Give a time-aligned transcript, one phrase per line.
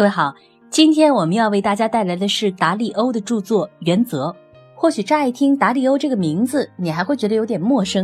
[0.00, 0.34] 各位好，
[0.70, 4.28] 今天我们要为大家带来的是达利欧的著作《原则》。
[4.74, 8.02] 或许乍一听达利欧这个名字，你还会觉得有点陌生。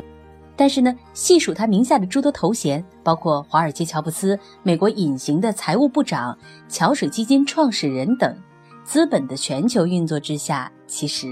[0.54, 6.36] 但是呢，细数他名下的诸多头衔，包括华尔街乔布斯、美国隐形的财务部长、
[6.68, 8.36] 桥水基金创始人等，
[8.85, 11.26] 资本的全球运作之下，其实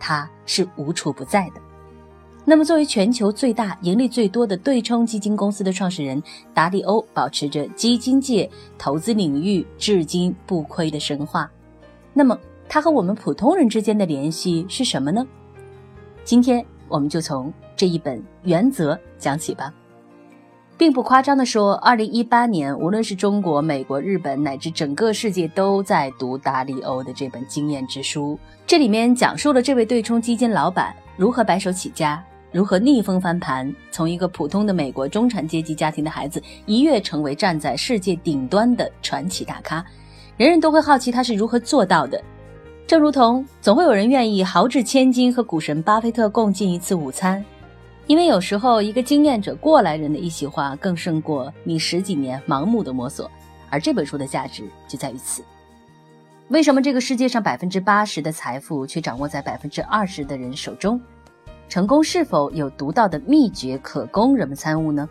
[0.00, 1.60] 他是无处不在的。
[2.48, 6.22] 那么，作为全球最大、盈利最多的对冲基金公司的创始人，
[6.54, 8.48] 达利欧保持着基金界
[8.78, 11.50] 投资领域至今不亏的神话。
[12.14, 15.26] 那么，他和我们普通人之间的联系是什么呢？
[16.24, 19.70] 今天我们就从这一本《原则》讲起吧。
[20.78, 28.38] 并不夸张地说，二零一八年，无论是中国、美国、日本，乃至整个世界，都在读达利欧的这本经验之书。
[28.66, 32.24] 这里面讲述了这位对冲基金老板如何白手起家。
[32.50, 39.84] 如何逆风翻盘，从一个普通的美国中产阶级家庭的孩子，一跃成为站在世界顶端的传奇大咖？
[40.38, 42.22] 人人都会好奇他是如何做到的。
[42.86, 47.44] 正如同总会有人愿意豪掷千金和股神巴菲特共进一次午餐，
[48.06, 53.30] 因为有时候一个经验者过来人的一席话，更胜过你十几年盲目的摸索。
[53.68, 55.44] 而这本书的价值就在于此。
[56.48, 60.98] 为什么这个世界上百分之八十的财富却掌握在百分之二十的人手中？
[61.68, 65.08] 成功是否有独到的秘诀可供人们参悟呢？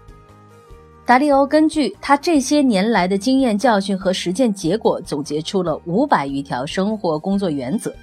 [1.05, 7.95] 达利欧根据他这些年来的经验教训和实践结果，总结出了五百余条生活工作原则。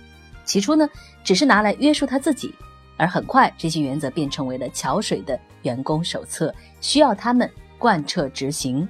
[0.44, 0.88] 起初呢，
[1.22, 2.54] 只是拿来约束他自己，
[2.96, 8.88] 而很快这些原则便成为了桥水的员工手册，需要他们贯彻执行。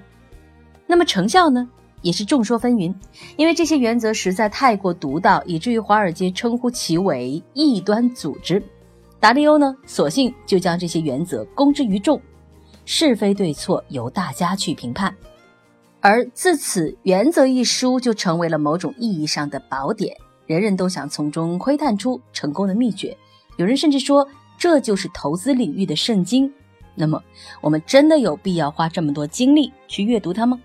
[0.86, 1.68] 那么成效呢，
[2.02, 2.94] 也是众说纷纭，
[3.36, 8.62] 因为这些原则实在太过独到，以至于华尔街称呼其为异端组织。
[9.24, 12.20] 达利欧呢，索性就将这些原则公之于众，
[12.84, 15.16] 是非对错由大家去评判。
[16.02, 23.16] 而自此，《原则》一书就成为了某种意义上的宝典，人人都想从中窥探出成功的秘诀。
[23.56, 24.28] 有人甚至说，
[24.58, 26.52] 这就是投资领域的圣经。
[26.94, 27.18] 那么，
[27.62, 30.60] 我们真的有必要花这么多精力去阅读它吗？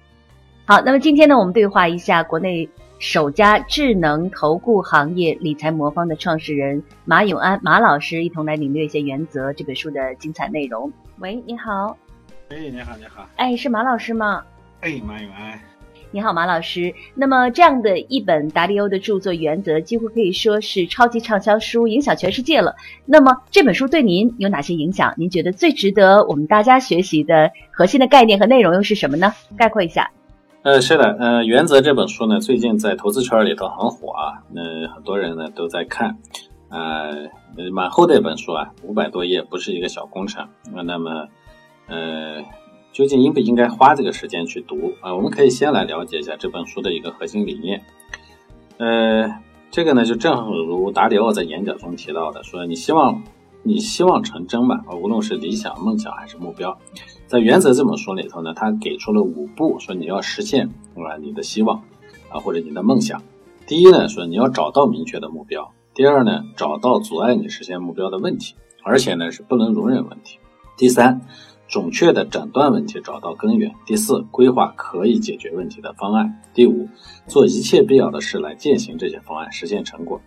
[0.66, 2.69] 好，那么今天呢，我们对话一下国内。
[2.99, 10.91] 首家智能投顾行业理财魔方的创始人马永安马老师，一同来领略一些原则这本书的精彩内容。
[11.19, 11.97] 喂，你好。
[12.49, 13.25] 哎，你好，你好。
[13.38, 14.43] 哎，是马老师吗？
[14.81, 15.57] 哎，马永安。
[16.11, 16.93] 你好，马老师。
[17.15, 22.75] 那么这样的一本达利欧的著作《原则》，几乎可以说是超级畅销书，影响全世界了。
[23.05, 25.13] 那么这本书对您有哪些影响？
[25.15, 29.33] 您觉得最值得我们大家学习的核心的概念和内容又是什么呢？
[29.55, 30.11] 概括一下。
[30.61, 36.17] 呃，是的，呃，《原则》这本书呢，最近在投资圈里头很火啊，那很多人呢都在看，
[36.67, 37.29] 呃，
[37.71, 40.45] 蛮厚的一本书啊，五百多页，不是一个小工程。
[40.73, 41.29] 那么，
[41.87, 42.43] 呃，
[42.91, 45.15] 究竟应不应该花这个时间去读啊？
[45.15, 47.81] 我们可以先来了解一下这本书的一个核心理念。
[48.79, 49.33] 呃，
[49.71, 53.23] 这个呢，就正如达里奥在演讲中提到的，说你希望
[53.63, 56.77] 你希望成真吧，无论是理想、梦想还是目标。
[57.29, 61.84] 在《原则》这本书里头呢，他给出了五步，说你要实现啊你的希望
[62.28, 63.22] 啊或者你的梦想。
[63.67, 65.62] 第一呢，说你要找到明确的目标；
[65.94, 70.39] 第二呢，找到阻碍你实现目标的问题，而且呢是不能容忍问题；
[70.75, 71.22] 第三，
[71.68, 76.89] 准确的诊断问题，找到根源；第四，规划可以解决问题的方案；第五，
[77.28, 80.19] 做一切必要的事来践行这些方案，实现成果。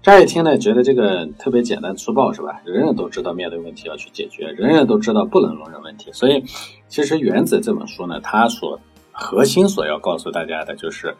[0.00, 2.60] 乍一听呢，觉得这个特别简单粗暴，是吧？
[2.64, 6.10] 人人都知道面对问题要去解决，人人都知道不能容忍问题。
[6.12, 6.42] 所以，
[6.88, 11.14] 其实《原则》这本书呢，它所核心所要告诉大家的就是，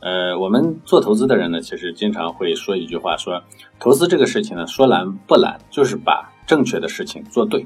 [0.00, 3.40] 呃，我们做投资的人呢，其实经常会说一句话，说
[3.78, 7.64] 投资这个事情呢，说难不难，就是把正确的事情做对。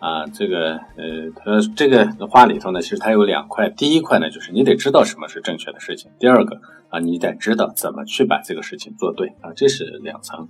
[0.00, 3.68] 啊，这个呃，他这个话里头呢，其实它有两块。
[3.68, 6.58] 第一块呢，就是你得知道什么是正确的事情；第二个
[6.90, 10.48] 啊，你得知道怎么去把这个事情做对啊，这是两层。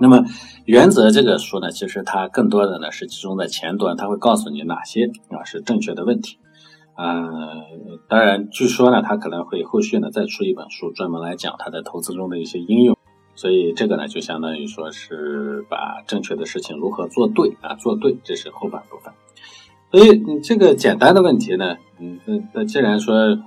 [0.00, 0.24] 那么
[0.64, 6.38] 原则这个书呢，其实它更多的呢是集中在前端，它会告诉你哪些啊是正确的问题。
[6.94, 7.28] 啊，
[8.08, 12.96] 当然，据说呢，它可能会后续呢再出一本书，专门来讲它在投资中的一些应用。
[13.36, 19.12] 所以这个呢，就相当于说是把正确的事情如何做对啊，做对，这是后半部分。
[19.90, 23.38] 所以你这个简单的问题呢，嗯，那那既然说，呃，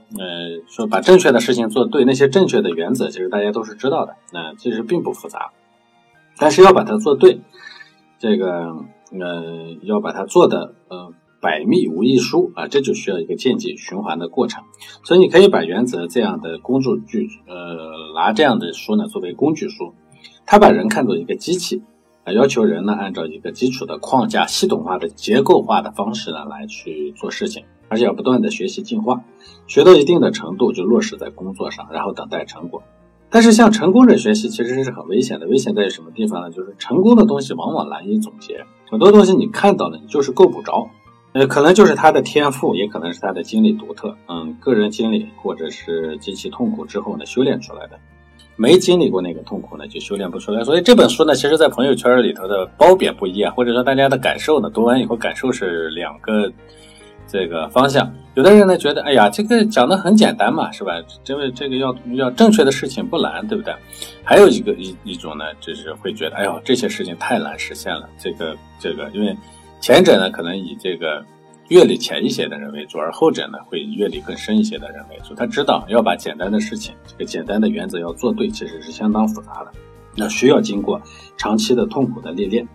[0.68, 5.52] 说把正确的事情做对，那些正确的原则其实大家都是知道的，那其实并不复杂。
[6.38, 7.42] 但是要把它做对，
[8.20, 8.76] 这个
[9.12, 11.14] 呃，要把它做的呃。
[11.44, 14.64] 百密无一疏啊，这就需要一个渐进循环的过程。
[15.04, 19.96] 所以你可以把原则这样的工具，呃，拿这样的书呢作为工具书。
[20.46, 21.82] 它把人看作一个机器
[22.24, 29.22] 啊，要求人呢按照一个基础的框架、系统化的结构化的方式呢来去做事情而且要不断的学习进化，
[29.68, 32.82] 学到一定的程度就落实在工作上，然后等待成果。
[33.30, 36.52] 但是向成功者学习其实是很危险的，危险在于什么地方呢？
[36.52, 40.90] 就是成功的东西往往难以总结，很多东西你看到了，你就是够不着。
[41.34, 47.98] 呃，可能就是他的天赋，也可能是他的经历独特，嗯，个人经历或者是极其痛苦之后呢修炼出来的。
[48.62, 50.64] 没经历过那个痛苦呢，就修炼不出来。
[50.64, 56.52] 所以这本书呢，其实在朋友圈里头的褒贬不一啊，或者说大家的感受呢，读完以后感受是两个
[57.28, 58.14] 这个方向。
[58.36, 60.94] 有的人呢觉得，哎呀，这个讲的很简单嘛，是吧？
[61.28, 63.74] 因为这个要要正确的事情不难，对不对？
[64.24, 68.08] 还有一个一一种呢，就是会觉得，哎呦，这些事情太难实现了。
[68.20, 69.36] 这个这个，因为。
[69.84, 71.26] 前者呢，可能以这个
[71.72, 75.34] 阅历浅一些的人为主，而后者呢，会阅历更深一些的人为主。
[75.34, 79.72] 他知道要把简单的事情，这个简单的原则要做对，其实是相当复杂的，
[80.18, 81.02] 那需要经过
[81.38, 82.68] 长期的痛苦的历练。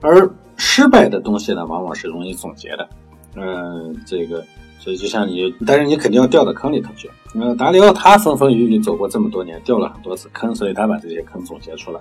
[0.00, 2.88] 而失败的东西呢，往往是容易总结的。
[3.36, 4.44] 嗯，这个，
[4.80, 7.08] 所以就像你，但是你肯定要掉到坑里头去。
[7.36, 12.00] 嗯，达里奥他风风雨雨走过这么多年，掉了很多次坑，所以他把这些坑总结出来。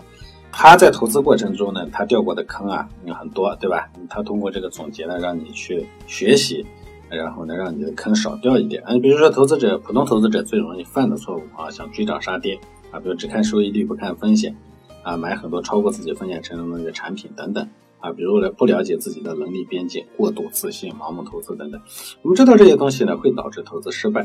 [0.58, 3.90] 他在投资过程中呢，他掉过的坑啊有很多，对吧？
[4.10, 6.66] 他通过这个总结呢，让你去学习，
[7.10, 8.82] 然后呢，让你的坑少掉一点。
[8.88, 12.58] 嗯，比如说投资者，普通投资者最容易犯的错误啊，像追涨杀跌
[12.90, 14.56] 啊，比如只看收益率不看风险
[15.04, 17.68] 啊，买很多超过自己风险承受能力的产品等等
[18.00, 21.82] 啊，比如呢不了解自己的能力边界，过度自信，盲目投资等等。
[22.22, 24.22] 我们知道这些东西呢，会导致投资失败，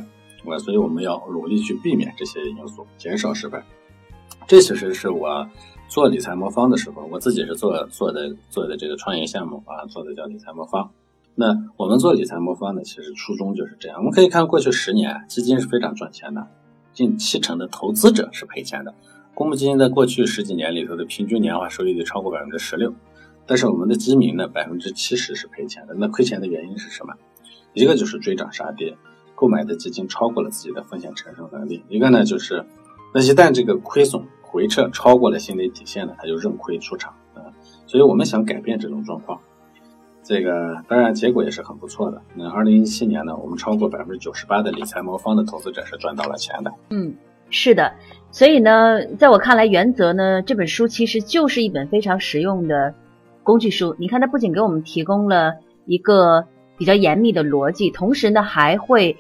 [0.47, 3.65] 啊，所以我们要努力去避免这些因素，减少失败。
[4.47, 5.45] 这其实是我。
[5.91, 10.89] 做理财魔方的时候，我自己是做做的做的这个创业项目啊，做的叫理财魔方。
[11.35, 11.47] 那
[11.77, 13.99] 我们做理财魔方呢，其实初衷就是这样。
[13.99, 16.47] 我们可以看过去十年，基金是非常赚钱的，
[16.93, 18.95] 近七成的投资者是赔钱的。
[19.35, 22.95] 公募基金在过去十几年里头的平均年化收益率超过百分之十六，
[23.45, 25.95] 但是我们的基民呢，百分之七十是赔钱的。
[25.95, 27.15] 那亏钱的原因是什么？
[27.73, 28.97] 一个就是追涨杀跌，
[29.35, 32.65] 购买的基金超过了自己的风险承受能力；一个呢就是，
[33.13, 34.23] 那一旦这个亏损。
[34.51, 37.39] 回撤超过了心理底线呢，他就认亏出场啊。
[37.87, 39.41] 所以我们想改变这种状况，
[40.25, 42.21] 这个当然结果也是很不错的。
[42.35, 46.73] 那二零一七年呢，我们超过百分之九十八的理财魔方的投资者是赚到了钱的。
[46.91, 47.15] 嗯，
[47.49, 47.93] 是的。
[48.33, 52.93] 所以呢，在我看来，原则呢这本书其实就是一本非常实用的
[53.45, 53.95] 工具书。
[54.01, 55.55] 你看，它不仅给我们提供了
[55.87, 56.45] 一个
[56.77, 59.17] 比较严密的逻辑，同时呢还会。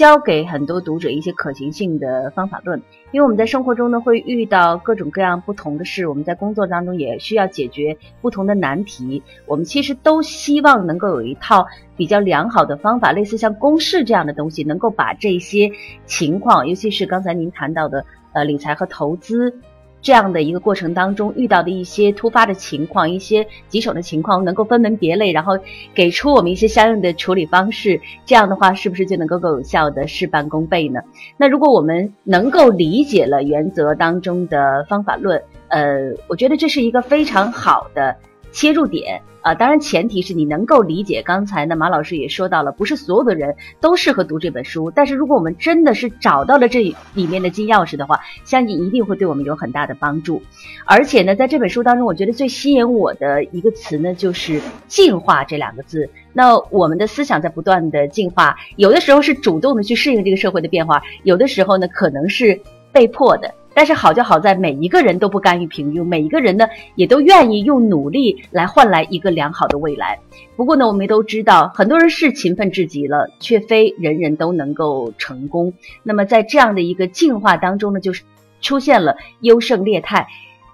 [0.00, 2.80] 教给很多读者一些可行性的方法论，
[3.12, 11.66] 因为我们在生活中呢会遇到各种各样不同的事，我们在工作当中也需要解决不同的难题，我们其实都希望能够有一套
[11.98, 15.70] 比较良好的方法，类似像公式这样的东西，能够把这些
[16.06, 19.54] 情况，尤其是刚才您谈到的呃理财和投资。
[20.02, 25.58] 这样的一个过程当中遇到的一些突发的情况，一些棘手的情况，能够分门别类，然后
[25.94, 28.00] 给出我们一些相应的处理方式。
[28.24, 31.00] 这样的话，是不是就能够更有效的事半功倍呢？
[31.36, 35.98] 那如果我们能够理解了原则当中的方法论，呃，
[36.28, 38.16] 我觉得这是一个非常好的。
[38.52, 41.22] 切入点啊，当然前提是你能够理解。
[41.22, 44.90] 刚才呢，马老师也说到了，不是所有的人都适合读这本书。
[44.90, 50.42] 但是如果我们真的是找到了这里面的金钥匙的话，相信一定会对我们有很大的帮助。
[50.84, 56.10] 而且呢，在这本书当中，我觉得最吸引我的一个词呢，就是“进化”这两个字。
[56.32, 62.60] 那我们的思想在不断的进化，有的时候是主动的去适应这个社会的变化，有的时候呢，可能是
[62.92, 63.54] 被迫的。
[63.80, 70.18] 但是好就好在每一个人都不甘于平庸，每一个人呢也都愿意用努力来换来一个良好的未来。
[70.54, 75.72] 不过呢，我们都知道，很多人是勤奋至极了，却非人人都能够成功。
[76.02, 78.22] 那么在这样的一个进化当中呢，就是
[78.60, 80.28] 出现了优胜劣汰。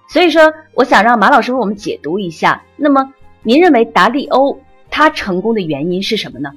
[0.09, 2.61] 所以说，我想让马老师为我们解读一下。
[2.75, 3.13] 那么，
[3.45, 4.59] 您认为达利欧
[4.91, 6.51] 他成功的原因是什么呢？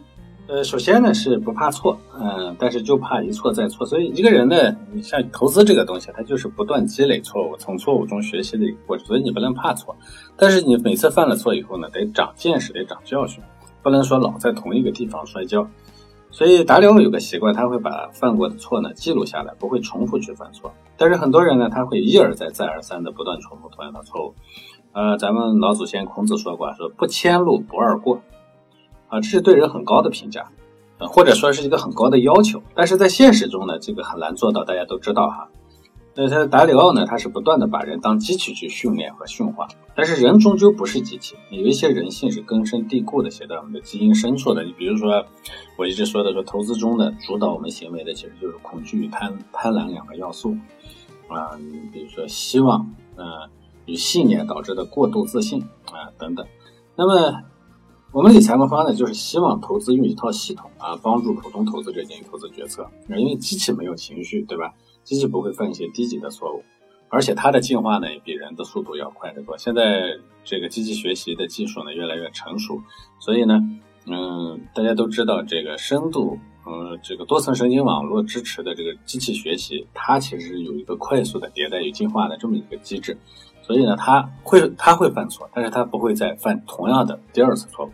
[0.49, 3.85] 呃，首先呢是不怕错，嗯，但是就怕一错再错。
[3.85, 9.05] 所以一个人呢，你像投资这个东西，它就是不断积累错误，从错误中学习的一个过程。
[9.05, 9.95] 所以你不能怕错，
[10.35, 13.43] 但是你每次犯了错以后呢，得长见识，得长教训，
[13.83, 15.67] 不能说老在同一个地方摔跤。
[16.31, 20.73] 所以达里欧有个习惯，他会把犯过的错呢记录下来，不会重复去犯错。
[20.97, 24.33] 但是很多人呢，他会一而再、再而三的不断重复同样的错误。
[24.93, 28.19] 呃，咱们老祖先孔子说过，说不迁怒不贰过。
[29.09, 30.49] 啊，这是对人很高的评价，
[30.99, 34.63] 呃，或者说是一个很高的要求，但是在现实中呢，这个很难做到。
[34.63, 35.49] 大家都知道哈，
[36.13, 44.63] 那他达里奥呢，他是不断的把人当机器去训练和驯化，但是人终究不是机器，有一些人性是根深蒂固的，写在我们的基因深处的。
[44.63, 45.25] 你比如说，
[45.75, 50.55] 我一直说的说，投资中的主导我们行为的，其实就是恐惧与贪贪婪两个要素
[51.29, 51.57] 啊，
[51.91, 53.25] 比如说希望，嗯，
[53.85, 56.45] 与信念导致的过度自信啊等等，
[56.95, 57.41] 那么。
[58.11, 62.89] 我们理财魔方呢，就是希望投资用一套系统啊，帮助普通投资者进行投资决策。
[63.07, 64.73] 因为机器没有情绪，对吧？
[65.03, 66.63] 机器不会犯一些低级的错误，
[67.09, 69.55] 而且它的进化呢，也比人的速度要快得多。
[69.59, 72.81] 现在这个机器学习的技术呢，越来越成熟，
[73.19, 73.61] 所以呢，
[74.07, 76.35] 嗯，大家都知道这个深度，
[76.65, 83.15] 呃，这个多层神经网络支持的这个机器学习，它其实有一个快速的迭代与进化的这么一个机制。
[83.61, 87.91] 所以呢，它会它会犯错，但是它不会再犯同样的第二次错误。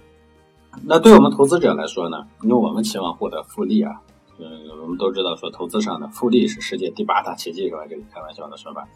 [0.83, 4.01] 那对我们投资者来说呢，因为我们期望获得复利啊，
[4.39, 4.45] 嗯，
[4.81, 7.85] 我们都知道说投资上的复利是世界第八大奇迹是吧？
[7.89, 8.87] 这个开玩笑的说法。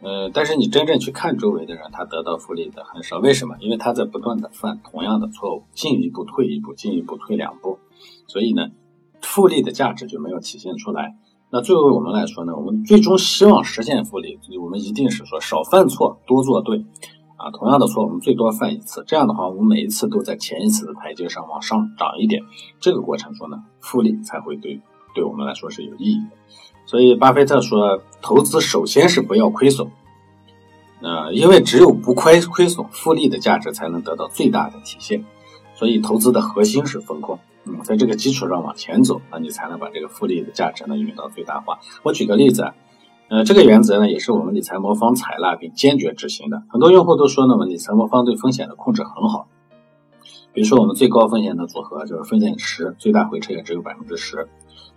[0.00, 3.54] 呃，但是你真正去看周围的人，他得到复利的很少，为什么？
[3.60, 7.78] 因为他在不断的犯同样的错误，进一步退一步，进一步退两步，
[8.26, 8.68] 所以呢，
[9.20, 11.16] 复利的价值就没有体现出来。
[11.50, 16.84] 那作为我们来说呢，我们最终希望实现复利，我们一定是说少犯错，多做对，
[17.42, 22.40] 啊，同样的错我们最多犯一次，这样的话，我们每一次都在前一次的台阶上往上涨一点，
[22.78, 24.80] 这个过程中呢，复利才会对
[25.12, 26.36] 对我们来说是有意义的。
[26.86, 29.90] 所以，巴菲特说，投资首先是不要亏损，
[31.00, 35.24] 呃，因为只有不亏亏损，复利的价值才能得到最大的体现。
[35.74, 37.40] 所以，投资的核心是风控。
[37.64, 41.78] 嗯，在这个基础上往前走，那你才能把这个复利的价值呢运用到最大化。
[42.02, 42.72] 我举个例子，
[43.32, 46.64] 呃，这个原则呢也是我们理财魔方采纳并坚决执行的。
[46.68, 49.48] 很多用户都说呢，我们理财魔方对风险的控制很好。
[50.52, 54.46] 比如说我们最高风险的组合就是风险十，最大回撤也只有百分之十。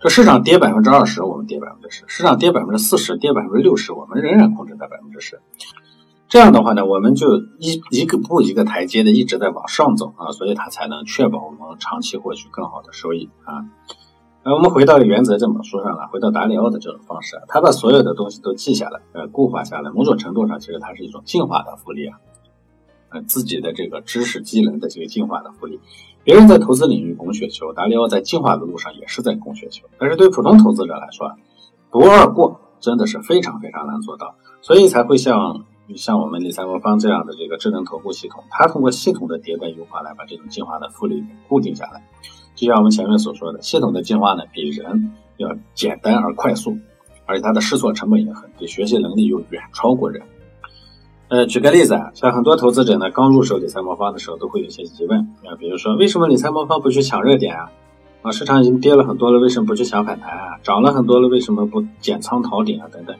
[0.00, 5.40] 这市场跌百分之二十，我们跌百分之十；市场跌百分之四十，跌百分之六十，我们仍然控制在百分之十。
[6.28, 13.64] 这样的话呢，我们就一一个步一个台阶的一直在往上走啊，所以它才能确保我们长期获取更好的收益啊。
[14.48, 22.16] 那我们回到原则这本书上来，回到达里奥的这种方式，他把所有的东西都记下来，呃，固化下来，某种程度上其实它是一种进化的复利啊，
[23.08, 25.80] 呃，自己的这个知识技能的这个进化的复利。
[26.22, 31.28] 别人在投资领域拱雪球，达里奥在进化的路上也是在拱雪球，但是对普通投资者来说，
[31.90, 35.64] 不二过真的是非常非常难做到，所以才会像。
[35.94, 42.02] 像我们理财魔方这样的这个智能投顾系统，它通过系统的迭代优化来把这种进化的复利固定下来。
[42.56, 46.76] 就像我们前面所说的，系统的进化呢比人要简单而快速，
[47.26, 50.22] 而且它的试错成本也很低，学习能力又远超过人。
[51.28, 57.70] 呃，举个例子啊，像很多投资者呢刚入手理财魔方的时候都会有些疑问啊，比如说为什么理财魔方不去抢热点啊？
[58.22, 60.58] 啊，市场已经跌了很多了，为什么不去抢反弹啊？
[60.62, 62.88] 涨了很多了，为什么不减仓逃顶啊？
[62.90, 63.14] 等等。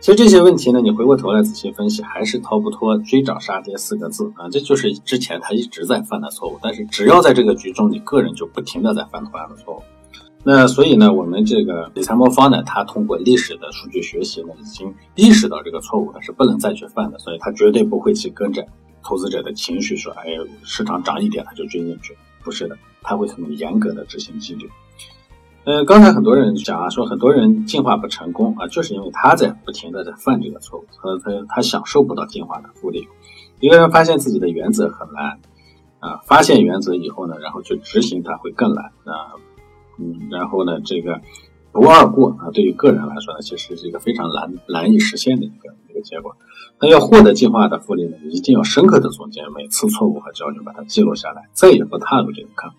[0.00, 4.48] 其实这些问题呢，你回过头来仔细分析，还是逃不脱“追涨杀跌”四个字啊！
[4.48, 6.56] 这就是之前他一直在犯的错误。
[6.62, 9.82] 但是只要在这个局中，你个人就不停的在犯同样的错误。
[10.44, 18.64] 那所以呢，我们这个理财魔方呢，它通过历史的数据学习呢，已经意识到这个错误它是不能再去犯的，所以它绝对不会去跟着
[19.02, 20.26] 投资者的情绪说：“哎，
[20.62, 24.70] 市场涨一点他就追进去。”不是的，他会很严格的执行纪律。
[25.68, 33.06] 呃，刚才很多人讲啊，说很多人进化不成功啊，就是因为他在不停的在犯这个错误，他他他享受不到进化的复利。
[33.60, 35.38] 一个人发现自己的原则很难
[35.98, 39.36] 啊，发现原则以后呢，然后去执行它会更难啊，
[39.98, 41.20] 嗯，然后呢，这个
[41.70, 46.34] 不二过啊，对于个人来说呢，其实是一个非常难难以实现的一个一个结果。
[46.80, 52.70] 那要获得进化的复利呢，一定要深刻的总结每次错误和教训，把它记录下来，再也不踏入这个坑。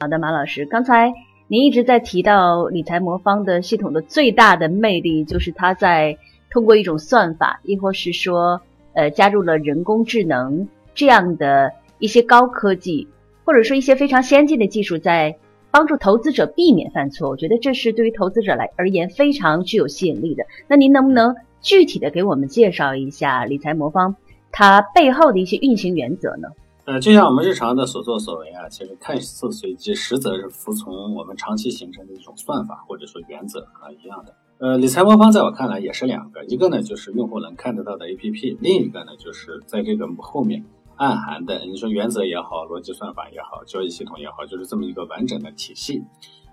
[0.00, 1.12] 好的，马老师，刚才。
[1.46, 6.16] 您一直在提到理财魔方的系统的最大的魅力，就是它在
[6.50, 8.62] 通过一种算法，亦或是说，
[8.94, 13.06] 呃，加入了人工智能这样的一些高科技，
[13.44, 15.36] 或者说一些非常先进的技术，在
[15.70, 17.28] 帮助投资者避免犯错。
[17.28, 20.44] 我觉得这是对于投资者来而言非常具有吸引力的。
[20.66, 24.16] 那您能不能具体的给我们介绍一下理财魔方
[24.50, 26.48] 它背后的一些运行原则呢？
[26.86, 34.34] 呃，就像我们日常的所作所为啊，其实看似随机，实则是服从我们长期形成的一种算法或者说原则啊一样的。
[34.58, 40.62] 呃，理财魔方在我看来也是两个，一个呢就是用户能看得到的 APP，另一个呢就是在这个后面
[40.96, 46.02] 暗含的，你说原则也好，逻辑算法也好，交易系统也好，就是这么一个完整的体系。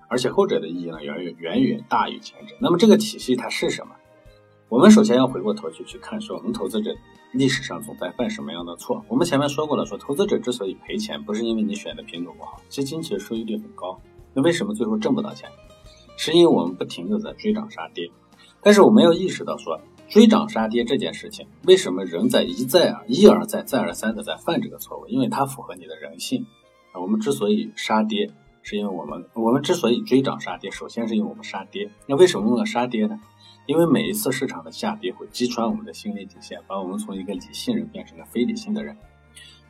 [0.08, 2.56] 而且后者的意义呢远远远远大于前者。
[2.60, 3.94] 那么这个体系它是什么？
[4.70, 6.96] 我们首先要回过头去去看，说我们投资者
[7.32, 9.04] 历史上总在犯什么样的错？
[9.08, 14.00] 我们前面说过了，说投资者之所以赔钱，不是因为你选的品种不好，基金其实收益率很高，
[14.34, 15.50] 那为什么最后挣不到钱？
[16.18, 18.10] 是因为我们不停的在追涨杀跌。
[18.62, 25.08] 但是我没有意识到说追涨杀跌这件事情，为什么人在一再而一而再再而三的在犯这个错误？
[25.08, 26.46] 因为它符合你的人性。
[26.94, 28.30] 我们之所以杀跌，
[28.62, 31.90] 是因为我们我们之所以追涨杀跌，首先是因为我们杀跌。
[32.06, 33.20] 那为什么要杀跌呢？
[33.66, 38.98] 因为每一次市场的下跌会击穿我们的心理底线，把我们从一个理性人变成了非理性的人，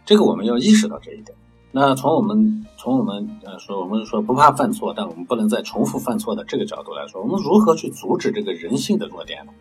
[0.06, 1.38] 这个我们要意识到这一点。
[1.72, 9.54] 那从我们从我们呃说我们说不怕犯错，但我们不能再重复犯错的这个角度来说，我们如何去阻止这个人性的弱点呢？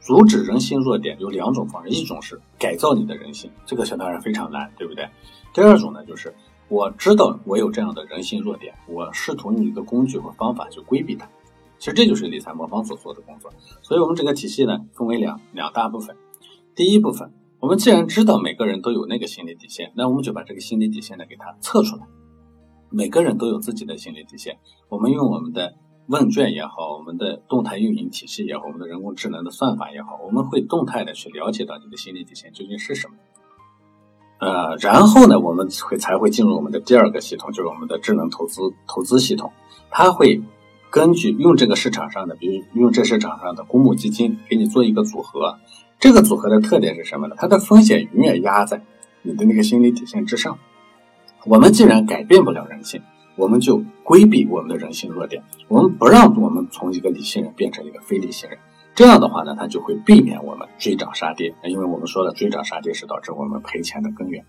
[0.00, 5.06] 阻止人性弱点有两种方式，一种是改造你的人性，这个当然非常难，对不对？
[5.52, 6.34] 第二种呢，就是
[6.68, 11.28] 我知道我有这样的人性弱点，我试图用一个工具和方法去规避它。
[11.78, 13.52] 其实这就是理财魔方所做的工作。
[13.82, 16.16] 所以，我们整个体系呢，分为两两大部分。
[16.74, 22.02] 第一部分，我们既然知道每个人都有那个心理底线，那我们就把这个心理底线呢给它测出来。
[22.90, 24.58] 每个人都有自己的心理底线，
[24.88, 25.74] 我们用我们的。
[26.10, 33.14] 问卷也好，我们的动态运营体系也好，我们的人工智能的算法也好，我们会动态的去了解到你的心理底线究竟是什么。
[34.40, 39.52] 呃，然后呢，我们会才会进入我们的第二个系统，就是我们的智能投资投资系统。
[39.90, 40.40] 它会
[40.90, 45.58] 根据用这个市场上的，比如用这市场上的公募基金给你做一个组合。
[45.98, 47.34] 这个组合的特点是什么呢？
[47.38, 48.82] 它的风险永远压在
[49.22, 50.58] 你的那个心理底线之上。
[51.46, 53.02] 我们既然改变不了人性。
[53.36, 58.58] 我们就规避我们的人性弱点，我们不让我们从一个理性人变成一个非理性人。
[58.96, 64.44] 这样的话呢，它就会避免我们追涨杀跌，因为我们说了，追涨杀跌是导致我们赔钱的根源。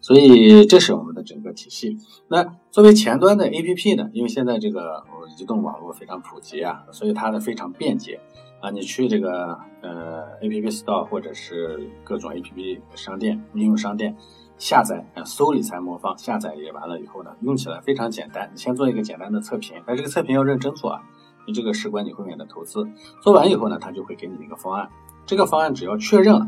[0.00, 1.96] 所以这是我们的整个体系。
[2.28, 5.04] 那作为前端的 APP 呢，因为现在这个
[5.38, 8.20] 移动网络非常普及啊，所以它的非常便捷
[8.60, 8.70] 啊。
[8.70, 14.16] 你去这个呃 APP Store 或者是各种 APP 商店、应用商店。
[14.58, 18.50] 下载，搜理财魔方，下载也完了以后呢，用起来非常简单。
[18.52, 21.00] 你先做一个简单的测评，但这个测评要认真做啊，
[21.46, 22.86] 你这个事关你后面的投资。
[23.22, 24.90] 做完以后呢，他就会给你一个方案，
[25.24, 26.46] 这个方案只要确认了，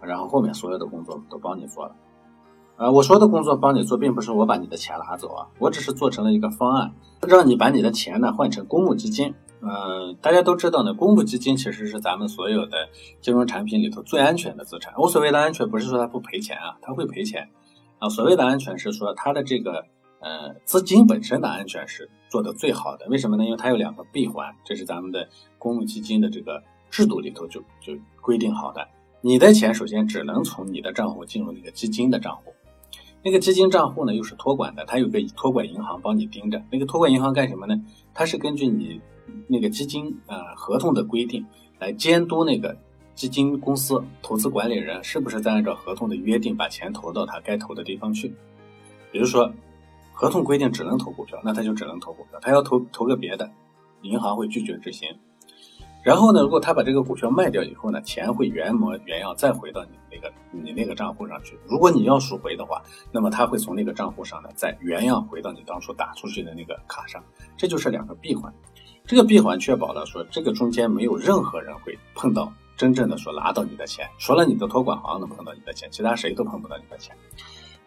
[0.00, 1.96] 然后后面所有的工作都帮你做了。
[2.78, 6.92] 呃，我说的工作帮你做，并不是我把你的钱拿走啊，我只是做成了一个方案，
[7.26, 9.34] 让你把你的钱呢换成公募基金。
[9.60, 12.88] 呃，大家都知道呢，公募基金其实是咱们所有的
[13.20, 14.94] 金融产品里头最安全的资产。
[14.96, 17.48] 我所谓的安全，不是说它不赔钱啊，它会赔钱
[17.98, 18.08] 啊。
[18.08, 19.84] 所谓的安全是说它的这个
[20.20, 23.08] 呃资金本身的安全是做的最好的。
[23.08, 23.44] 为什么呢？
[23.44, 28.86] 因为它有两个闭环，这是咱们的公募基金的这个制度里头就就规定好的。
[29.20, 32.52] 你的钱首先只能从你的账户进入那个基金的账户，
[33.22, 36.62] 那个基金账户呢又是托管的，它有个托管银行帮你盯着。
[36.70, 37.74] 那个托管银行干什么呢？
[38.14, 39.00] 它是根据你。
[39.46, 41.44] 那个基金呃合同的规定
[41.78, 42.76] 来监督那个
[43.14, 48.34] 基金公司投资管理人是不是在按照合同的约定把钱投到他该投的地方去。
[49.10, 49.50] 比如说，
[50.12, 52.38] 合同规定只能投股票，那他就只能投股票。
[52.40, 53.50] 他要投投个别的，
[54.02, 55.08] 银行会拒绝执行。
[56.02, 61.58] 然后呢，如果他把这个股票卖掉以后呢，钱会原模原样再回到你那个你那个账户上去。
[61.66, 62.82] 如果你要赎回的话，
[63.12, 67.22] 那么他会从那个账户上呢再原样回到你当初打出去的那个卡上。
[67.56, 68.52] 这就是两个闭环。
[69.04, 77.14] 这个闭环确保了说，这个中间没有任何人会碰到真正的说拿到你的钱，除了你的托管行能碰到你的钱，其他谁都碰不到你的钱。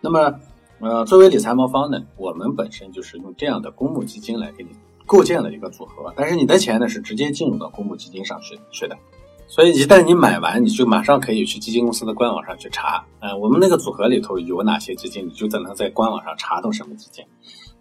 [0.01, 0.39] 那么，
[0.79, 4.71] 呃，作为理财魔方呢，我们本身就是用这样的公募基金来给你
[5.11, 8.97] 构建了一个组合，但是你的钱呢是直接进入到公募基金上去去的，
[9.45, 17.25] 所以一旦你买完，你就马上可以去基金公司的官网上去查，呃，我们那个组合里头有哪些基金，你就只能在官网上查到什么基金。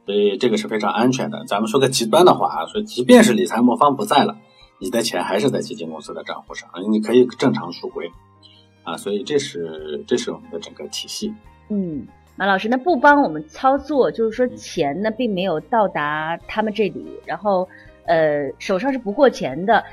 [0.07, 1.45] 所以这个是非常安全的。
[1.47, 4.37] 咱们说个极端的话啊，说即便是理财魔方不在了，
[4.81, 8.11] 你的钱还是在基金公司的账户上，你可以正常赎回
[8.83, 8.97] 啊。
[8.97, 11.33] 所以这是这是我们的整个体系。
[11.69, 12.05] 嗯，
[12.37, 17.69] 马老师，那不帮我们操作，就是说钱呢并没有到达他们这里，然后
[18.07, 19.85] 呃手上是不过钱的，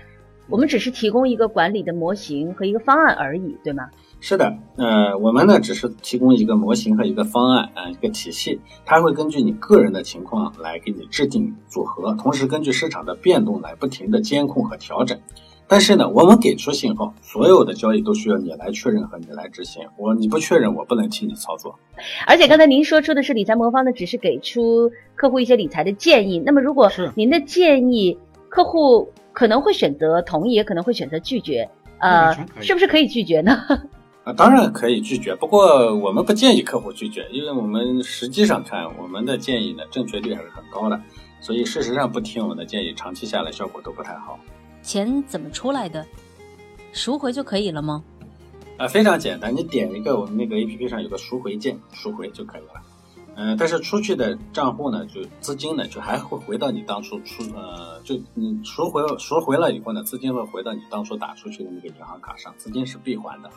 [0.47, 3.89] 我们只是提供一个管理的模型和一个方案而已，对吗？
[4.19, 15.19] 是的，呃，我们呢只是提供一个模型和一个方案啊，一个体系，它会根据你个人的情况来给你制定组合，同时根据市场的变动来不停的监控和调整。
[15.69, 19.86] 但是呢，我们给出信号，所有的交易都需要你来确认和你来执行。
[19.97, 21.77] 我你不确认，我不能替你操作。
[22.25, 26.41] 而且刚才您说出的是理财魔方呢，只是给出客户一些理财的建议。
[26.45, 33.51] 那么如果您的建议客户可能会选择同意，也可能会选择拒绝，呃，是不是可以拒绝呢？
[34.23, 40.97] 啊，当然可以拒绝，不过我们不建议客户拒绝，因为我们实际上看我们的建议呢，正确率还是很高的，
[41.41, 44.39] 所以事实上不听我们的建议，长期下来效果都不太好。
[44.88, 46.06] 钱怎么出来的？
[46.93, 48.02] 赎回就可以了吗？
[48.78, 52.82] 啊，非常简单，你点一个我们那个 A P P 上有个赎回键，赎回就可以了。
[53.36, 63.50] 嗯，但是出去的账户呢，就资金呢，就还会回到你当初出，呃，就你赎回赎回了以后呢，资金会回到你当初打出去的那个银行卡上，资金是闭环的。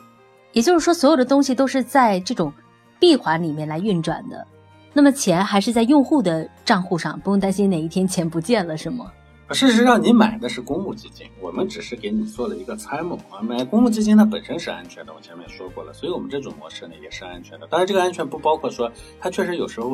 [0.51, 2.51] 也就是说，所有的东西都是在这种
[2.99, 4.45] 闭环里面来运转的，
[4.91, 9.11] 那么钱还是在用户的账户上，不用担心哪一天钱不见了，是吗？
[9.53, 13.41] 事实上，你买的是公募基金，我们只是给你做了一个参谋啊。
[13.41, 17.67] 买公募基金它本身是安全的，我前面说过了，所以我们这种模式呢也是安全的。
[17.67, 19.91] 当然，这个安全不包括说它确实有时候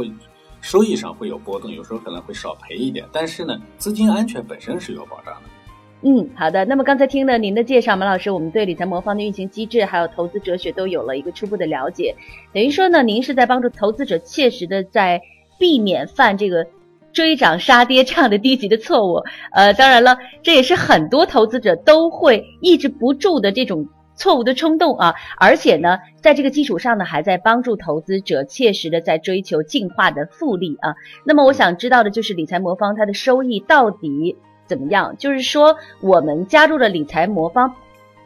[0.61, 5.49] 收益上会有波动，有时候可能会少赔一点，但是呢，资金安全本身是有保障的。
[6.03, 6.63] 嗯，好的。
[6.65, 12.15] 那么刚才听了您的介绍，马老师，我们对理财魔方的运行机制还有投资哲学都有了一个初步的了解。
[12.53, 15.21] 等于说呢，您是在帮助投资者切实的在
[15.57, 16.67] 避免犯这个。
[17.17, 25.15] 追涨杀跌这样的低级的错误，呃，当然了，这也是很多投资者都会抑制不住的这种错误的冲动啊。
[25.39, 30.93] 而且呢，在这个基础上呢，还在帮助投资者切实的在追求进化的复利啊。
[31.25, 35.15] 那么我想知道的就是理财魔方它的收益到底怎么样？
[35.17, 37.73] 就是说，我们加入了理财魔方，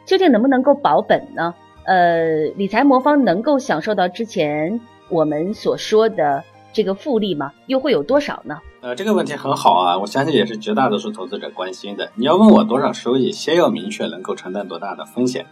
[0.04, 1.54] 究竟能不能够保本呢？
[1.84, 4.78] 呃，理财魔方能够享受到之前
[5.08, 7.54] 我们所说的这个复利吗？
[7.68, 8.60] 又会有多少呢？
[8.82, 12.10] 呃，这个问题很好啊，我相信也是绝大多数投资者关心的。
[12.16, 15.46] 你要问我多少收益，先要明确能够承担多大的风险。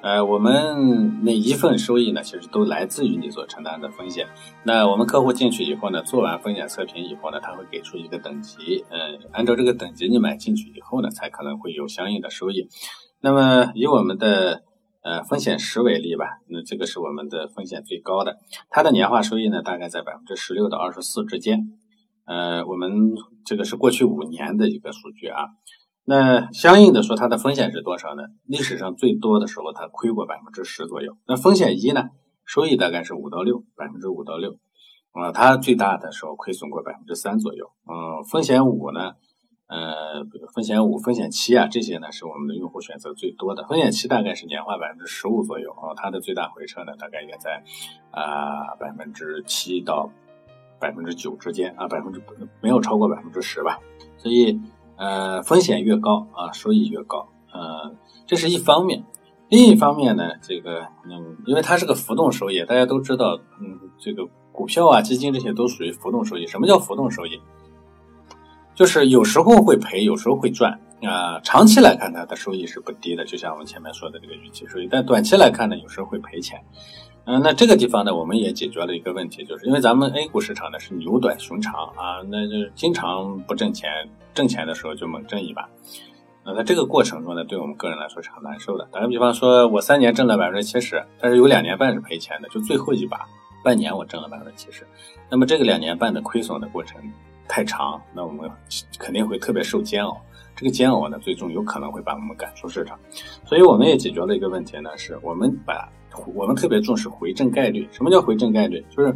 [0.00, 0.74] 呃，我们
[1.22, 4.28] 每一份收益呢，其实都来自于你所承担的风险。
[4.62, 12.70] 那我们客户进去以后呢，做完风险测评以后呢，他会给出一个等级，嗯，按照这个等级你买进去以后呢，才可能会有相应的收益。
[13.20, 14.62] 那么以我们的
[15.02, 18.38] 呃风险十为例吧，那这个是我们的风险最高的，
[18.70, 21.78] 它的年化收益呢，大概在百分之十六到二十四之间。
[22.26, 22.90] 呃，我们
[23.44, 25.44] 这个是过去五年的一个数据啊。
[26.06, 28.24] 那相应的说，它的风险是多少呢？
[28.44, 31.16] 历史上最多的时候，它亏过百分之十左右。
[31.26, 32.10] 那风险一呢，
[32.44, 34.58] 收益大概是五到六，百分之五到六。
[35.12, 37.70] 啊，它最大的时候亏损过百分之三左右。
[37.86, 39.12] 嗯，风险五呢，
[39.68, 43.66] 呃，风险五、风险七啊，这些呢是我们的用户选择最多的。
[43.66, 47.62] 风险七大概是年化百分之十五左右啊，它的最大回撤呢，大概也在
[48.10, 50.10] 啊百分之七到。
[50.84, 52.20] 百分之九之间啊，百分之
[52.60, 53.78] 没有超过百分之十吧，
[54.18, 54.60] 所以
[54.96, 57.94] 呃风险越高啊，收益越高，呃
[58.26, 59.02] 这是一方面。
[59.48, 66.46] 另一方面呢，这个嗯，因为它是个浮动收益，大家都知道，嗯，这个股票啊、基金这些都属于浮动收益。
[66.46, 67.40] 什么叫浮动收益？
[68.74, 71.40] 就是有时候会赔，有时候会赚啊。
[71.40, 74.88] 长期来看，它的收益是不低的，就像我们前面说的这个预期收益。
[74.90, 76.60] 但短期来看呢，有时候会赔钱。
[77.26, 85.66] 嗯，那这个地方呢，我们也解决了一个问题，就是因为咱们 A 股市场呢是牛短熊长啊，那就经常不挣钱，挣钱的时候就猛挣一把。
[86.44, 88.86] 那在这个过程中呢，对我们个人来说是很难受的。
[88.92, 93.26] 打个比方说，我三年挣了百分之七十，但是有两年半是赔钱的，就最后一把
[93.64, 94.86] 半年我挣了百分之七十。
[95.30, 97.00] 那么这个两年半的亏损的过程
[97.48, 98.50] 太长，那我们
[98.98, 100.20] 肯定会特别受煎熬。
[100.54, 102.98] 这个煎熬呢，最终有可能会把我们赶出市场。
[103.46, 105.88] 所以我们也解决了一个问题呢，是我们把。
[106.34, 107.88] 我们特别重视回正概率。
[107.92, 108.84] 什么叫回正概率？
[108.90, 109.14] 就是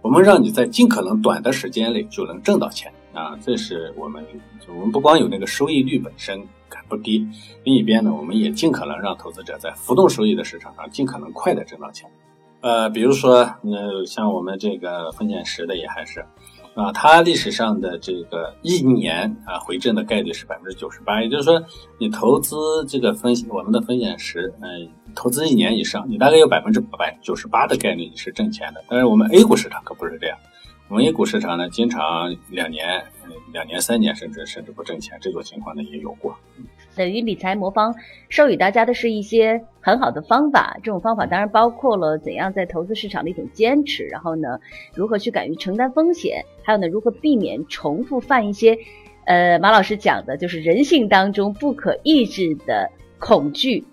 [0.00, 3.36] 我们让你在尽可能短的时间内就能挣到钱啊！
[3.40, 4.24] 这是我们，
[4.68, 6.42] 我们不光有那个收益率本身
[6.88, 7.26] 不低，
[7.64, 12.10] 另一边呢，我们也尽可能让投资者在浮动收益的市场上尽可能快的挣到钱。
[12.60, 16.24] 呃，比如说，呃，像我们这个风险十的也还是。
[16.74, 21.62] 啊，它历史上的这个一年啊回正的概率是百分之九十八，也就是说，
[21.98, 22.56] 你投资
[22.88, 28.82] 这个风险，我们的风险时，嗯，投资一年以上，你大概有百分之百九十八的概率你是挣钱的。
[28.88, 30.38] 但是我们 A 股市场可不是这样，
[30.88, 33.04] 我们 A 股市场呢，经常两年、
[33.52, 36.34] 两年、三年，甚至甚至不挣钱，这种情况呢也有过。
[36.94, 37.94] 等于理财魔方
[38.28, 44.58] 授予大家的是一些很好的方法，这种方法当然包括了怎样在投资市场的一种坚持，然后呢，
[44.94, 48.76] 如何去敢于承担风险，还有呢，如何避免重复犯一些，
[49.24, 53.84] 呃，马老师讲的就是人性当中不可抑制的恐惧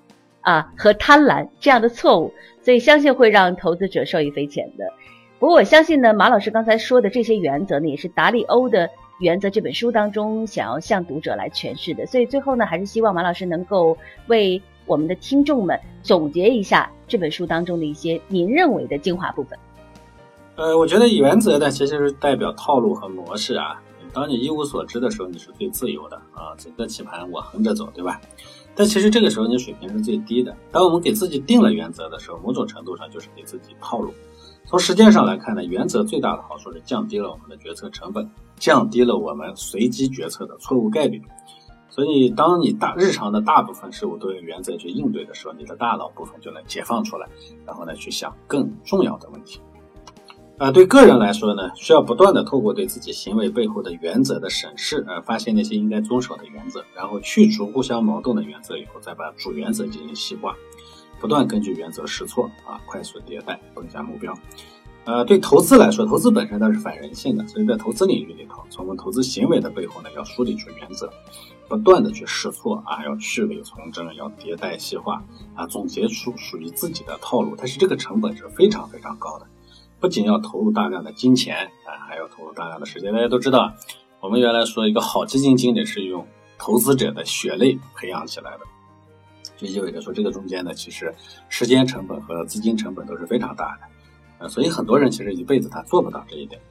[0.42, 4.86] 啊和贪婪这样的错误，所以相信会让投资者受益匪浅的。
[5.40, 8.90] 不过我相信呢，马老师刚才说的这些原则呢，也是达利欧的。
[9.20, 19.60] 原则这本书当中想要向读者来诠释的，所以最后呢，还是希望马老师能够为我们的听众们总结一下这本书当中的一些您认为的精华部分。
[20.56, 23.82] 呃，我觉得原则呢，其实是代表套路和模式啊。
[24.12, 28.20] 当你一无所知的时候，你是最自由的啊，整个棋盘我横着走，对吧？
[28.74, 30.56] 但其实这个时候你水平是最低的。
[30.72, 34.14] 当我们给自己定了原则的时候，某种程度上就是给自己套路。
[34.65, 41.22] 从实践上来看呢，原则最大的好处是降低了我们的决策成本，降低了我们随机决策的错误概率。
[41.89, 47.28] 所以，当你大日常的大部分事物都用原则去应对的时候，你的大脑部分就能解放出来，
[47.65, 49.60] 然后呢去想更重要的问题。
[50.60, 60.56] 啊，对个人来说呢，需要不断的透过对自己行为背后的原则的审视，呃，发现那些应该遵守的原则，然后去除互相矛盾的原则以后，再把主原则进行细化。
[61.20, 64.34] 不断根据原则试错啊，快速迭代，增加目标。
[65.06, 71.12] 呃，对投资来说，投资本身它是反人性的，所以在投资领域里头，从我们投资行为的背后呢，要梳理出原则，
[71.68, 75.24] 不断的去试错啊，要去伪从真，要迭代细化
[75.56, 77.56] 啊，总结出属于自己的套路。
[77.58, 79.48] 但是这个成本是非常非常高的，
[80.00, 83.12] 不仅要投入大量的金钱啊，还要投入大量的时间。
[83.12, 83.74] 大家都知道，
[84.20, 86.28] 我们原来说一个好基金经理是用
[86.60, 88.60] 投资者的血泪培养起来的，
[89.60, 91.13] 就意味着说这个中间呢，其实
[91.50, 94.45] 时间成本和资金成本都是非常大的。
[94.45, 96.62] 啊，所以很多人其实一辈子他做不到这一点，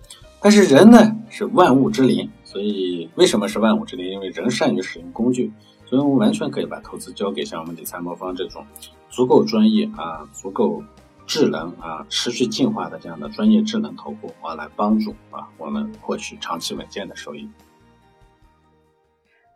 [0.40, 4.10] 但是人呢是万物之灵，所以为什么是万物之灵？
[4.10, 5.52] 因为人善于使用工具，
[5.84, 8.64] 所以我们完全可以把投资交给像我们理财魔方这种
[9.10, 10.82] 足够专业啊、足够
[11.26, 17.46] 智能啊、持续进化的这样的专业智能投顾啊，来帮助啊我们获取长期稳健的收益。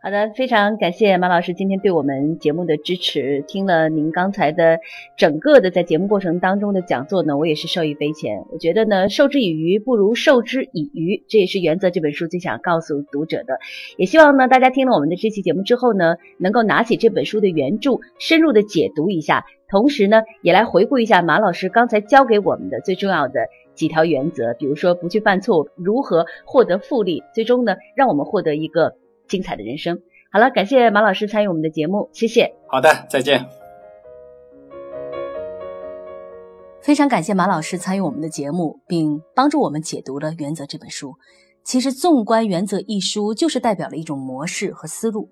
[0.05, 3.41] 好的，非常感谢马老师今天对我们节目的支持。
[3.47, 4.79] 听了您刚才的
[5.15, 8.43] 整个的在节目过程当中的讲座呢，我也是受益匪浅。
[8.51, 13.59] 我觉得呢，授之以鱼不如授之以渔，这也是《原则》这本书最想告诉读者的。
[13.95, 28.97] 也希望呢，大家听了我们的这期节目之后呢，能够拿起这本书的原著，深入的解读一下，同时呢，也来回顾一下马老师刚才教给我们的最重要的几条原则，比如说不去犯错，如何获得复利，最终呢，让我们获得一个。
[29.33, 29.99] 精彩的人生。
[30.31, 32.53] 好了，感谢马老师参与我们的节目，谢谢。
[32.67, 33.43] 好的，再见。
[36.83, 41.15] 非常感谢马老师参与我们的节目，并帮助我们解读了《原则》这本书。
[41.63, 45.27] 其实，纵观《原则》一书，就是代表了一种模式和思路。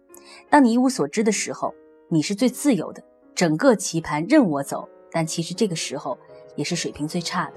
[0.49, 1.75] 当你一无所知的时候，
[2.09, 3.03] 你是最自由的，
[3.35, 4.89] 整个棋盘任我走。
[5.11, 6.17] 但其实这个时候
[6.55, 7.53] 也是水平最差的。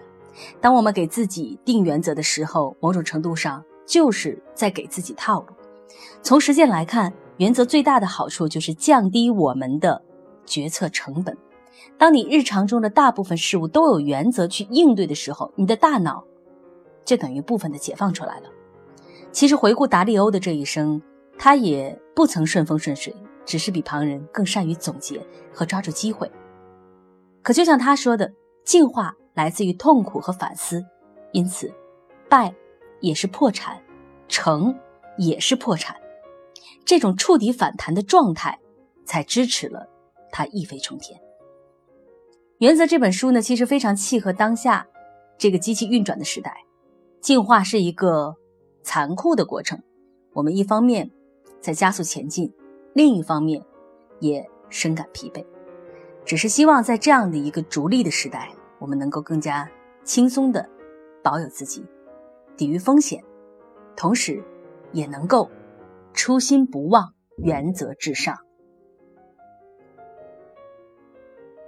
[0.60, 5.54] 当我们给自己定原则的时候，某种程度上就是在给自己套路。
[6.22, 10.02] 从实践来看，原则最大的好处就是降低我们的
[10.46, 11.36] 决策成本。
[11.98, 16.24] 当你日常中的大部分事物都有原则去应对的时候，你的大脑
[17.04, 18.48] 就等于部分的解放出来了。
[19.32, 21.00] 其实回顾达利欧的这一生，
[21.36, 25.20] 他也不曾顺风顺水，只是比旁人更善于总结
[25.52, 26.30] 和抓住机会。
[27.42, 28.32] 可就像他说的，
[28.64, 30.84] 进化来自于痛苦和反思，
[31.32, 31.70] 因此，
[32.28, 32.54] 败
[33.00, 33.76] 也是破产，
[34.28, 34.74] 成。
[35.16, 35.96] 也是破产，
[36.84, 38.58] 这种触底反弹的状态，
[39.04, 39.88] 才支持了
[40.30, 41.20] 他一飞冲天。
[42.58, 44.86] 原则这本书呢，其实非常契合当下
[45.38, 46.64] 这个机器运转的时代。
[47.20, 48.36] 进化是一个
[48.82, 49.82] 残酷的过程，
[50.32, 51.10] 我们一方面
[51.60, 52.52] 在加速前进，
[52.92, 53.64] 另一方面
[54.20, 55.44] 也深感疲惫。
[56.24, 59.70] 只是希望在这样的一个逐利的时代，我们能够更加
[60.04, 60.68] 轻松的
[61.22, 61.84] 保有自己，
[62.56, 63.22] 抵御风险，
[63.96, 64.42] 同时。
[64.94, 65.50] 也能够
[66.14, 68.38] 初心不忘，原则至上。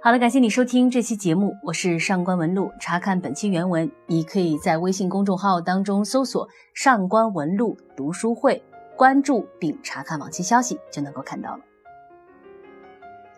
[0.01, 2.71] 好了，感谢你收听这期节目，我是上官文露。
[2.79, 8.63] 查看本期原文，你可以在微信公众号当中搜索“上官文露读书会”，
[8.95, 11.63] 关注并查看往期消息，就能够看到了。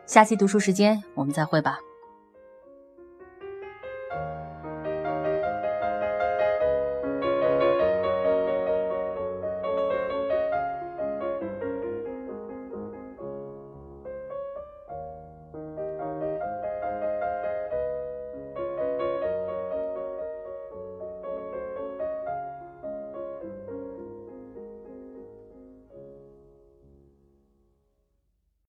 [0.05, 1.79] 下期读书时间，我们再会吧。